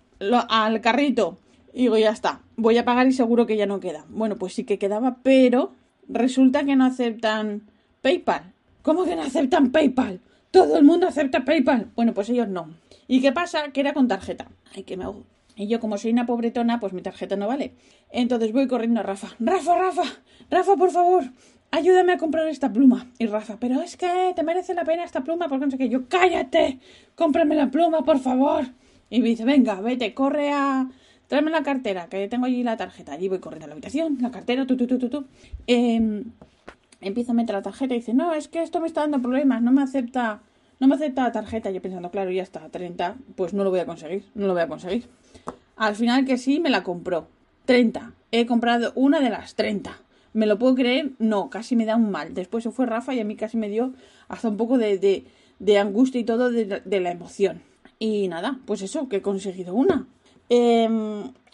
al 0.49 0.81
carrito. 0.81 1.39
Digo, 1.75 1.97
ya 1.99 2.11
está. 2.11 2.41
Voy 2.57 2.79
a 2.79 2.85
pagar 2.85 3.07
y 3.07 3.13
seguro 3.13 3.47
que 3.47 3.57
ya 3.57 3.67
no 3.67 3.81
queda. 3.81 4.05
Bueno, 4.09 4.37
pues 4.37 4.55
sí 4.55 4.65
que 4.65 4.79
quedaba, 4.79 5.19
pero 5.23 5.73
resulta 6.09 6.65
que 6.65 6.77
no 6.77 6.85
aceptan 6.85 7.71
PayPal. 8.03 8.53
¿Cómo 8.83 9.05
que 9.05 9.17
no 9.17 9.23
aceptan 9.23 9.71
PayPal? 9.71 10.21
Todo 10.51 10.79
el 10.79 10.85
mundo 10.85 11.07
acepta 11.07 11.45
PayPal. 11.45 11.91
Bueno, 11.95 12.15
pues 12.15 12.29
ellos 12.31 12.49
no. 12.49 12.71
¿Y 13.07 13.21
qué 13.21 13.33
pasa? 13.33 13.71
Que 13.73 13.81
era 13.81 13.93
con 13.93 14.09
tarjeta. 14.09 14.49
Ay, 14.75 14.83
que 14.83 14.97
me 14.97 15.05
hago. 15.05 15.25
Y 15.57 15.69
yo, 15.69 15.79
como 15.79 15.99
soy 15.99 16.13
una 16.13 16.27
pobretona, 16.27 16.81
pues 16.81 16.93
mi 16.93 17.03
tarjeta 17.03 17.37
no 17.37 17.47
vale. 17.47 17.75
Entonces 18.11 18.53
voy 18.53 18.67
corriendo 18.67 19.01
a 19.01 19.03
Rafa. 19.03 19.29
Rafa, 19.39 19.77
Rafa, 19.77 20.05
Rafa, 20.51 20.77
por 20.77 20.91
favor, 20.91 21.25
ayúdame 21.71 22.13
a 22.13 22.19
comprar 22.19 22.49
esta 22.49 22.73
pluma. 22.73 23.11
Y 23.19 23.27
Rafa, 23.27 23.59
pero 23.61 23.83
es 23.83 23.97
que 23.97 24.33
te 24.35 24.43
merece 24.43 24.75
la 24.75 24.85
pena 24.85 25.05
esta 25.05 25.23
pluma 25.23 25.49
porque 25.49 25.67
no 25.67 25.71
sé 25.71 25.79
qué. 25.79 25.89
Yo, 25.89 26.09
cállate, 26.09 26.79
cómprame 27.15 27.57
la 27.57 27.71
pluma, 27.71 28.03
por 28.05 28.21
favor. 28.21 28.65
Y 29.11 29.21
me 29.21 29.29
dice, 29.29 29.45
venga, 29.45 29.81
vete, 29.81 30.15
corre 30.15 30.51
a... 30.53 30.89
Tráeme 31.31 31.53
la 31.53 31.63
cartera, 31.63 32.09
que 32.09 32.27
tengo 32.27 32.47
allí 32.47 32.65
la 32.65 32.77
tarjeta. 32.77 33.13
Allí 33.13 33.29
voy 33.29 33.39
corriendo 33.39 33.67
a 33.67 33.69
la 33.69 33.75
habitación, 33.75 34.19
la 34.21 34.33
cartera, 34.33 34.67
tu, 34.67 34.77
tu, 34.77 34.89
tu, 34.89 34.99
tu. 34.99 35.27
Eh, 35.69 36.25
empieza 37.01 37.31
a 37.31 37.35
meter 37.37 37.55
la 37.55 37.63
tarjeta 37.63 37.95
y 37.95 37.99
dice, 37.99 38.15
no, 38.15 38.35
es 38.35 38.49
que 38.49 38.63
esto 38.63 38.81
me 38.81 38.89
está 38.89 39.03
dando 39.03 39.23
problemas, 39.23 39.63
no 39.63 39.71
me 39.71 39.81
acepta, 39.81 40.43
no 40.81 40.89
me 40.89 40.97
acepta 40.97 41.23
la 41.23 41.31
tarjeta. 41.31 41.71
Yo 41.71 41.81
pensando, 41.81 42.11
claro, 42.11 42.33
ya 42.33 42.43
está, 42.43 42.69
30, 42.69 43.15
pues 43.37 43.55
no 43.55 43.63
lo 43.63 43.71
voy 43.71 43.79
a 43.79 43.87
conseguir, 43.87 44.25
no 44.35 44.49
lo 44.49 44.55
voy 44.55 44.63
a 44.63 44.67
conseguir. 44.67 45.07
Al 45.77 45.95
final 45.95 46.25
que 46.25 46.37
sí, 46.37 46.59
me 46.59 46.69
la 46.69 46.83
compró. 46.83 47.29
30. 47.67 48.13
He 48.33 48.45
comprado 48.45 48.93
una 48.97 49.21
de 49.21 49.31
las 49.31 49.55
30. 49.55 49.97
¿Me 50.33 50.47
lo 50.47 50.59
puedo 50.59 50.75
creer? 50.75 51.13
No, 51.21 51.49
casi 51.49 51.77
me 51.77 51.87
da 51.87 51.95
un 51.95 52.11
mal. 52.11 52.35
Después 52.35 52.65
se 52.65 52.73
fue 52.73 52.87
Rafa 52.87 53.15
y 53.15 53.21
a 53.21 53.25
mí 53.25 53.37
casi 53.37 53.57
me 53.57 53.69
dio 53.69 53.93
hasta 54.27 54.49
un 54.49 54.57
poco 54.57 54.79
de, 54.79 55.25
de, 55.61 55.79
angustia 55.79 56.21
y 56.21 56.25
todo 56.25 56.51
de, 56.51 57.01
la 57.01 57.11
emoción. 57.13 57.63
Y 58.01 58.27
nada, 58.27 58.59
pues 58.67 58.83
eso, 58.83 59.09
que 59.09 59.19
he 59.19 59.23
conseguido 59.23 59.75
una. 59.75 60.09
Eh, 60.51 60.89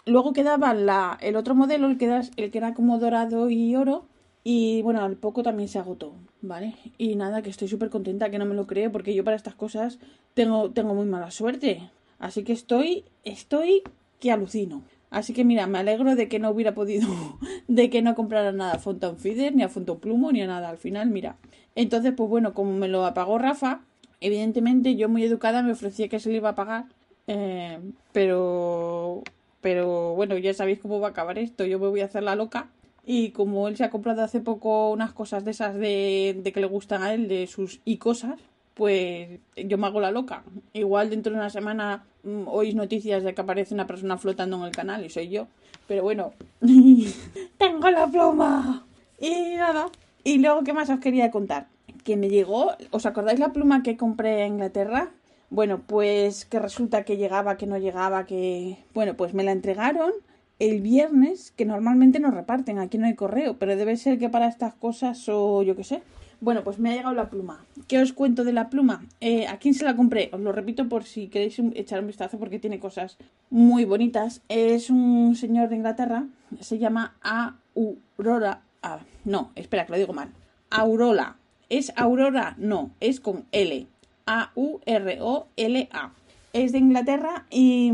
luego 0.05 0.33
quedaba 0.33 0.73
la, 0.73 1.17
el 1.21 1.37
otro 1.37 1.55
modelo, 1.55 1.87
el 1.87 1.97
que, 1.97 2.05
era, 2.05 2.21
el 2.35 2.51
que 2.51 2.57
era 2.57 2.73
como 2.73 2.99
dorado 2.99 3.49
y 3.49 3.75
oro. 3.75 4.05
Y 4.43 4.81
bueno, 4.81 5.03
al 5.03 5.17
poco 5.17 5.43
también 5.43 5.67
se 5.67 5.77
agotó, 5.77 6.13
¿vale? 6.41 6.75
Y 6.97 7.15
nada, 7.15 7.41
que 7.41 7.49
estoy 7.49 7.67
súper 7.67 7.89
contenta, 7.89 8.29
que 8.29 8.39
no 8.39 8.45
me 8.45 8.55
lo 8.55 8.65
creo, 8.65 8.91
porque 8.91 9.13
yo 9.13 9.23
para 9.25 9.35
estas 9.35 9.55
cosas 9.55 9.99
tengo, 10.33 10.71
tengo 10.71 10.93
muy 10.93 11.05
mala 11.05 11.31
suerte. 11.31 11.89
Así 12.17 12.43
que 12.43 12.53
estoy, 12.53 13.03
estoy 13.23 13.83
que 14.19 14.31
alucino. 14.31 14.83
Así 15.09 15.33
que 15.33 15.45
mira, 15.45 15.67
me 15.67 15.79
alegro 15.79 16.15
de 16.15 16.27
que 16.27 16.39
no 16.39 16.49
hubiera 16.49 16.73
podido, 16.73 17.07
de 17.67 17.89
que 17.89 18.01
no 18.01 18.15
comprara 18.15 18.51
nada 18.51 18.73
a 18.73 18.79
Fontaine 18.79 19.17
Feeder, 19.17 19.55
ni 19.55 19.63
a 19.63 19.69
Fontaine 19.69 19.99
Plumo, 19.99 20.31
ni 20.31 20.41
a 20.41 20.47
nada. 20.47 20.69
Al 20.69 20.77
final, 20.77 21.09
mira. 21.09 21.37
Entonces, 21.75 22.13
pues 22.15 22.29
bueno, 22.29 22.53
como 22.53 22.73
me 22.73 22.87
lo 22.87 23.05
apagó 23.05 23.37
Rafa, 23.37 23.81
evidentemente 24.21 24.95
yo 24.95 25.09
muy 25.09 25.23
educada 25.23 25.61
me 25.61 25.73
ofrecía 25.73 26.07
que 26.07 26.19
se 26.19 26.29
le 26.29 26.37
iba 26.37 26.49
a 26.49 26.55
pagar. 26.55 26.85
Eh, 27.27 27.79
pero, 28.13 29.23
pero 29.61 30.15
bueno, 30.15 30.37
ya 30.37 30.53
sabéis 30.53 30.79
cómo 30.79 30.99
va 30.99 31.09
a 31.09 31.11
acabar 31.11 31.37
esto. 31.37 31.65
Yo 31.65 31.79
me 31.79 31.87
voy 31.87 32.01
a 32.01 32.05
hacer 32.05 32.23
la 32.23 32.35
loca. 32.35 32.69
Y 33.05 33.31
como 33.31 33.67
él 33.67 33.77
se 33.77 33.85
ha 33.85 33.89
comprado 33.89 34.21
hace 34.21 34.41
poco 34.41 34.91
unas 34.91 35.13
cosas 35.13 35.45
de 35.45 35.51
esas 35.51 35.75
de, 35.75 36.41
que 36.53 36.59
le 36.59 36.67
gustan 36.67 37.03
a 37.03 37.13
él, 37.13 37.29
de 37.29 37.47
sus 37.47 37.79
y 37.85 37.97
cosas, 37.97 38.37
pues 38.73 39.39
yo 39.55 39.77
me 39.77 39.87
hago 39.87 40.01
la 40.01 40.11
loca. 40.11 40.43
Igual 40.73 41.09
dentro 41.09 41.31
de 41.31 41.39
una 41.39 41.49
semana 41.49 42.03
mm, 42.23 42.47
oís 42.47 42.75
noticias 42.75 43.23
de 43.23 43.33
que 43.33 43.41
aparece 43.41 43.73
una 43.73 43.87
persona 43.87 44.17
flotando 44.17 44.57
en 44.57 44.63
el 44.63 44.71
canal 44.71 45.05
y 45.05 45.09
soy 45.09 45.29
yo. 45.29 45.47
Pero 45.87 46.03
bueno, 46.03 46.33
tengo 47.57 47.89
la 47.89 48.07
pluma. 48.07 48.85
Y 49.19 49.55
nada. 49.55 49.87
Y 50.25 50.39
luego, 50.39 50.63
¿qué 50.65 50.73
más 50.73 50.89
os 50.89 50.99
quería 50.99 51.31
contar? 51.31 51.67
Que 52.03 52.17
me 52.17 52.27
llegó, 52.27 52.73
¿os 52.91 53.05
acordáis 53.05 53.39
la 53.39 53.53
pluma 53.53 53.83
que 53.83 53.95
compré 53.95 54.43
en 54.43 54.55
Inglaterra? 54.55 55.11
Bueno, 55.49 55.81
pues 55.85 56.45
que 56.45 56.59
resulta 56.59 57.03
que 57.03 57.17
llegaba, 57.17 57.57
que 57.57 57.67
no 57.67 57.77
llegaba, 57.77 58.25
que... 58.25 58.77
Bueno, 58.93 59.15
pues 59.15 59.33
me 59.33 59.43
la 59.43 59.53
entregaron 59.53 60.11
el 60.59 60.81
viernes, 60.81 61.51
que 61.51 61.65
normalmente 61.65 62.19
nos 62.19 62.33
reparten, 62.33 62.79
aquí 62.79 62.97
no 62.97 63.05
hay 63.05 63.15
correo, 63.15 63.57
pero 63.57 63.75
debe 63.75 63.95
ser 63.95 64.17
que 64.17 64.29
para 64.29 64.47
estas 64.47 64.73
cosas 64.73 65.23
o 65.29 65.63
yo 65.63 65.75
qué 65.75 65.83
sé. 65.83 66.01
Bueno, 66.39 66.63
pues 66.63 66.77
me 66.77 66.91
ha 66.91 66.95
llegado 66.95 67.15
la 67.15 67.29
pluma. 67.29 67.65
¿Qué 67.87 67.99
os 67.99 68.13
cuento 68.13 68.43
de 68.43 68.53
la 68.53 68.69
pluma? 68.69 69.05
Eh, 69.21 69.47
¿A 69.47 69.57
quién 69.57 69.73
se 69.73 69.85
la 69.85 69.95
compré? 69.95 70.29
Os 70.33 70.39
lo 70.39 70.51
repito 70.51 70.87
por 70.87 71.03
si 71.03 71.27
queréis 71.29 71.59
echar 71.73 71.99
un 71.99 72.07
vistazo 72.07 72.37
porque 72.37 72.59
tiene 72.59 72.79
cosas 72.79 73.17
muy 73.49 73.85
bonitas. 73.85 74.41
Es 74.49 74.89
un 74.89 75.35
señor 75.35 75.69
de 75.69 75.77
Inglaterra, 75.77 76.27
se 76.59 76.77
llama 76.77 77.15
Aurora. 77.21 78.61
Ah, 78.83 78.99
no, 79.25 79.51
espera, 79.55 79.85
que 79.85 79.93
lo 79.93 79.97
digo 79.97 80.13
mal. 80.13 80.29
Aurora. 80.69 81.37
¿Es 81.69 81.91
Aurora? 81.95 82.55
No, 82.57 82.91
es 82.99 83.19
con 83.19 83.45
L. 83.51 83.87
A-U-R-O-L-A. 84.27 86.11
Es 86.53 86.71
de 86.71 86.77
Inglaterra 86.77 87.45
y, 87.49 87.91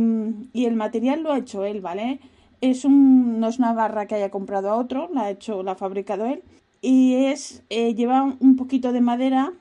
y 0.52 0.66
el 0.66 0.76
material 0.76 1.24
lo 1.24 1.32
ha 1.32 1.38
hecho 1.38 1.64
él, 1.64 1.82
¿vale? 1.82 2.20
Es 2.62 2.86
un, 2.86 3.40
no 3.40 3.48
es 3.48 3.60
una 3.60 3.74
barra 3.74 4.06
que 4.06 4.16
haya 4.16 4.30
comprado 4.30 4.70
a 4.70 4.76
otro, 4.76 5.10
la 5.14 5.24
ha 5.24 5.30
hecho, 5.32 5.64
la 5.64 5.72
ha 5.72 5.76
fabricado 5.76 6.26
él. 6.26 6.44
Y 6.82 7.16
es 7.16 7.64
eh, 7.70 7.96
lleva 7.96 8.24
un 8.24 8.56
poquito 8.56 8.92
de 8.92 9.02
madera 9.02 9.54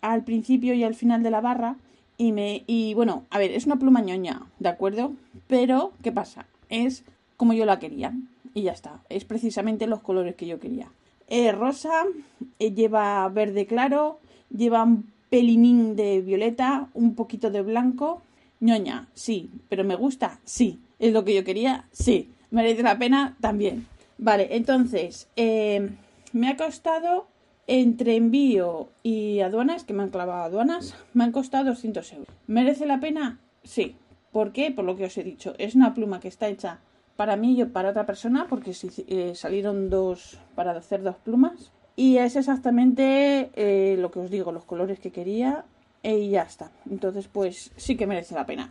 al 0.00 0.24
principio 0.24 0.72
y 0.74 0.84
al 0.84 0.94
final 0.94 1.22
de 1.22 1.30
la 1.30 1.40
barra 1.40 1.76
y 2.16 2.32
me 2.32 2.62
y 2.66 2.94
bueno 2.94 3.24
a 3.30 3.38
ver 3.38 3.50
es 3.50 3.66
una 3.66 3.76
pluma 3.76 4.00
ñoña 4.00 4.46
de 4.60 4.68
acuerdo 4.68 5.12
pero 5.48 5.90
qué 6.00 6.12
pasa 6.12 6.46
es 6.68 7.02
como 7.36 7.54
yo 7.54 7.66
la 7.66 7.80
quería 7.80 8.14
y 8.54 8.62
ya 8.62 8.72
está. 8.72 9.00
Es 9.08 9.24
precisamente 9.24 9.86
los 9.86 10.00
colores 10.00 10.36
que 10.36 10.46
yo 10.46 10.60
quería. 10.60 10.88
Eh, 11.26 11.52
rosa 11.52 12.04
lleva 12.58 13.28
verde 13.28 13.66
claro 13.66 14.20
lleva 14.50 14.84
un 14.84 15.12
pelinín 15.34 15.96
de 15.96 16.20
violeta 16.20 16.88
un 16.94 17.16
poquito 17.16 17.50
de 17.50 17.60
blanco 17.60 18.22
ñoña 18.60 19.08
sí 19.14 19.50
pero 19.68 19.82
me 19.82 19.96
gusta 19.96 20.38
sí 20.44 20.78
es 21.00 21.12
lo 21.12 21.24
que 21.24 21.34
yo 21.34 21.42
quería 21.42 21.88
sí 21.90 22.30
merece 22.52 22.84
la 22.84 22.96
pena 22.96 23.36
también 23.40 23.84
vale 24.16 24.46
entonces 24.52 25.26
eh, 25.34 25.90
me 26.32 26.48
ha 26.48 26.56
costado 26.56 27.26
entre 27.66 28.14
envío 28.14 28.90
y 29.02 29.40
aduanas, 29.40 29.82
que 29.84 29.92
me 29.94 30.04
han 30.04 30.10
clavado 30.10 30.44
aduanas, 30.44 30.94
me 31.14 31.24
han 31.24 31.32
costado 31.32 31.64
200 31.64 32.12
euros. 32.12 32.36
¿Merece 32.46 32.84
la 32.84 33.00
pena? 33.00 33.40
Sí. 33.62 33.96
¿Por 34.32 34.52
qué? 34.52 34.70
Por 34.70 34.84
lo 34.84 34.96
que 34.96 35.06
os 35.06 35.16
he 35.16 35.24
dicho. 35.24 35.54
Es 35.56 35.74
una 35.74 35.94
pluma 35.94 36.20
que 36.20 36.28
está 36.28 36.48
hecha 36.48 36.80
para 37.16 37.36
mí 37.36 37.58
y 37.58 37.64
para 37.64 37.90
otra 37.90 38.04
persona, 38.04 38.46
porque 38.50 38.72
eh, 39.08 39.32
salieron 39.34 39.88
dos 39.88 40.38
para 40.54 40.72
hacer 40.72 41.02
dos 41.02 41.16
plumas. 41.16 41.72
Y 41.96 42.18
es 42.18 42.36
exactamente 42.36 43.50
eh, 43.54 43.96
lo 43.98 44.10
que 44.10 44.20
os 44.20 44.30
digo, 44.30 44.52
los 44.52 44.64
colores 44.64 44.98
que 44.98 45.10
quería 45.10 45.64
y 46.02 46.30
ya 46.30 46.42
está. 46.42 46.70
Entonces, 46.90 47.28
pues 47.28 47.70
sí 47.76 47.96
que 47.96 48.06
merece 48.06 48.34
la 48.34 48.46
pena. 48.46 48.70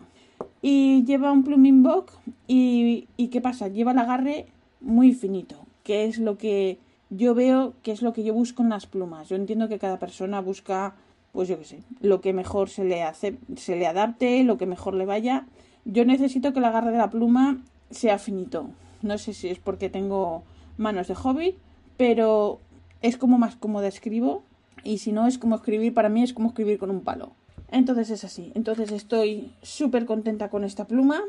Y 0.62 1.04
lleva 1.06 1.32
un 1.32 1.44
pluming 1.44 1.84
box 1.84 2.14
y, 2.48 3.08
y 3.18 3.28
¿qué 3.28 3.42
pasa? 3.42 3.68
Lleva 3.68 3.92
el 3.92 4.00
agarre 4.00 4.48
muy 4.82 5.14
finito, 5.14 5.56
que 5.84 6.06
es 6.06 6.18
lo 6.18 6.38
que 6.38 6.78
yo 7.10 7.36
veo 7.36 7.74
qué 7.84 7.92
es 7.92 8.02
lo 8.02 8.14
que 8.14 8.24
yo 8.24 8.34
busco 8.34 8.64
en 8.64 8.70
las 8.70 8.86
plumas. 8.86 9.30
Yo 9.30 9.36
entiendo 9.36 9.70
que 9.70 9.80
cada 9.80 10.00
persona 10.00 10.42
busca, 10.42 10.96
pues 11.32 11.48
yo 11.48 11.58
qué 11.58 11.66
sé, 11.66 11.80
lo 12.02 12.22
que 12.22 12.34
mejor 12.34 12.70
se 12.70 12.84
le, 12.84 13.04
hace, 13.04 13.38
se 13.56 13.76
le 13.76 13.88
adapte, 13.88 14.44
lo 14.44 14.58
que 14.58 14.66
mejor 14.66 14.94
le 14.94 15.06
vaya. 15.06 15.46
Yo 15.86 16.06
necesito 16.06 16.54
que 16.54 16.60
el 16.60 16.66
agarre 16.66 16.92
de 16.92 16.98
la 16.98 17.10
pluma 17.10 17.62
sea 17.90 18.18
finito. 18.18 18.70
No 19.02 19.18
sé 19.18 19.34
si 19.34 19.50
es 19.50 19.60
porque 19.60 19.90
tengo 19.90 20.44
manos 20.78 21.08
de 21.08 21.16
hobby, 21.16 21.56
pero 21.98 22.60
es 23.04 23.18
como 23.18 23.38
más 23.38 23.56
cómodo 23.56 23.86
escribo. 23.86 24.44
Y 24.84 24.98
si 24.98 25.12
no 25.12 25.28
es 25.28 25.38
como 25.38 25.56
escribir, 25.56 25.94
para 25.94 26.10
mí 26.10 26.24
es 26.24 26.34
como 26.34 26.50
escribir 26.50 26.80
con 26.80 26.90
un 26.90 27.02
palo. 27.02 27.34
Entonces 27.70 28.10
es 28.10 28.24
así. 28.24 28.52
Entonces 28.56 28.92
estoy 28.92 29.52
súper 29.62 30.06
contenta 30.06 30.50
con 30.50 30.64
esta 30.64 30.88
pluma. 30.88 31.22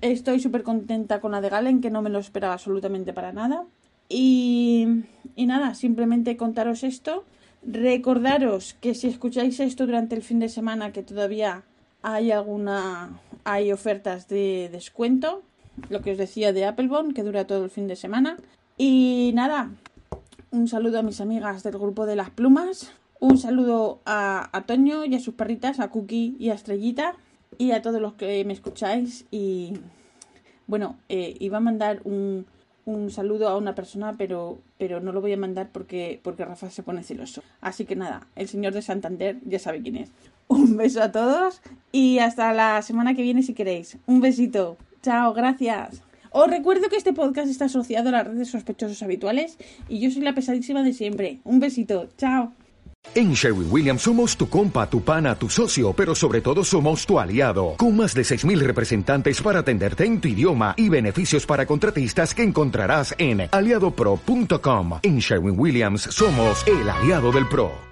Estoy 0.00 0.38
súper 0.38 0.62
contenta 0.62 1.20
con 1.20 1.32
la 1.32 1.40
de 1.40 1.48
Galen, 1.48 1.80
que 1.80 1.90
no 1.90 2.00
me 2.00 2.10
lo 2.10 2.20
esperaba 2.20 2.54
absolutamente 2.54 3.12
para 3.12 3.32
nada. 3.32 3.64
Y, 4.08 4.86
y 5.34 5.46
nada, 5.46 5.74
simplemente 5.74 6.36
contaros 6.36 6.84
esto. 6.84 7.24
Recordaros 7.66 8.74
que 8.74 8.94
si 8.94 9.08
escucháis 9.08 9.58
esto 9.60 9.86
durante 9.86 10.14
el 10.14 10.22
fin 10.22 10.38
de 10.38 10.48
semana, 10.48 10.92
que 10.92 11.02
todavía 11.02 11.64
hay 12.02 12.30
alguna 12.30 13.20
hay 13.44 13.72
ofertas 13.72 14.28
de 14.28 14.68
descuento, 14.70 15.42
lo 15.88 16.00
que 16.00 16.12
os 16.12 16.18
decía 16.18 16.52
de 16.52 16.64
Applebone, 16.64 17.14
que 17.14 17.22
dura 17.22 17.46
todo 17.46 17.64
el 17.64 17.70
fin 17.70 17.88
de 17.88 17.96
semana. 17.96 18.36
Y 18.76 19.32
nada, 19.34 19.70
un 20.52 20.68
saludo 20.68 21.00
a 21.00 21.02
mis 21.02 21.20
amigas 21.20 21.62
del 21.62 21.78
grupo 21.78 22.06
de 22.06 22.14
las 22.14 22.30
plumas, 22.30 22.92
un 23.18 23.38
saludo 23.38 24.00
a, 24.04 24.62
Toño 24.66 25.04
y 25.04 25.14
a 25.14 25.20
sus 25.20 25.34
perritas, 25.34 25.80
a 25.80 25.88
Cookie 25.88 26.36
y 26.38 26.50
a 26.50 26.54
Estrellita, 26.54 27.14
y 27.58 27.72
a 27.72 27.82
todos 27.82 28.00
los 28.00 28.14
que 28.14 28.44
me 28.44 28.52
escucháis. 28.52 29.26
Y 29.30 29.72
bueno, 30.66 30.96
eh, 31.08 31.36
iba 31.40 31.56
a 31.56 31.60
mandar 31.60 32.00
un, 32.04 32.46
un 32.84 33.10
saludo 33.10 33.48
a 33.48 33.56
una 33.56 33.74
persona, 33.74 34.16
pero, 34.18 34.58
pero 34.78 35.00
no 35.00 35.12
lo 35.12 35.20
voy 35.20 35.32
a 35.32 35.36
mandar 35.36 35.70
porque, 35.72 36.20
porque 36.22 36.44
Rafa 36.44 36.70
se 36.70 36.82
pone 36.82 37.02
celoso. 37.02 37.42
Así 37.60 37.84
que 37.84 37.96
nada, 37.96 38.26
el 38.36 38.48
señor 38.48 38.74
de 38.74 38.82
Santander 38.82 39.38
ya 39.44 39.58
sabe 39.58 39.82
quién 39.82 39.96
es. 39.96 40.10
Un 40.48 40.76
beso 40.76 41.02
a 41.02 41.12
todos 41.12 41.62
y 41.92 42.18
hasta 42.18 42.52
la 42.52 42.82
semana 42.82 43.14
que 43.14 43.22
viene 43.22 43.42
si 43.42 43.54
queréis. 43.54 43.96
Un 44.06 44.20
besito. 44.20 44.76
Chao, 45.00 45.32
gracias. 45.32 46.02
Os 46.32 46.48
recuerdo 46.48 46.88
que 46.88 46.96
este 46.96 47.12
podcast 47.12 47.48
está 47.48 47.66
asociado 47.66 48.08
a 48.08 48.12
las 48.12 48.26
redes 48.26 48.48
sospechosos 48.50 49.02
habituales 49.02 49.58
y 49.88 50.00
yo 50.00 50.10
soy 50.10 50.22
la 50.22 50.34
pesadísima 50.34 50.82
de 50.82 50.92
siempre. 50.94 51.40
Un 51.44 51.60
besito. 51.60 52.08
Chao. 52.16 52.52
En 53.14 53.32
Sherwin 53.32 53.66
Williams 53.70 54.02
somos 54.02 54.36
tu 54.36 54.48
compa, 54.48 54.88
tu 54.88 55.02
pana, 55.02 55.34
tu 55.34 55.48
socio, 55.48 55.92
pero 55.92 56.14
sobre 56.14 56.40
todo 56.40 56.64
somos 56.64 57.04
tu 57.04 57.18
aliado, 57.18 57.74
con 57.76 57.96
más 57.96 58.14
de 58.14 58.22
6.000 58.22 58.60
representantes 58.60 59.42
para 59.42 59.58
atenderte 59.58 60.04
en 60.04 60.20
tu 60.20 60.28
idioma 60.28 60.74
y 60.76 60.88
beneficios 60.88 61.44
para 61.44 61.66
contratistas 61.66 62.32
que 62.32 62.44
encontrarás 62.44 63.14
en 63.18 63.48
aliadopro.com. 63.50 65.00
En 65.02 65.18
Sherwin 65.18 65.58
Williams 65.58 66.02
somos 66.02 66.64
el 66.66 66.88
aliado 66.88 67.32
del 67.32 67.48
PRO. 67.48 67.72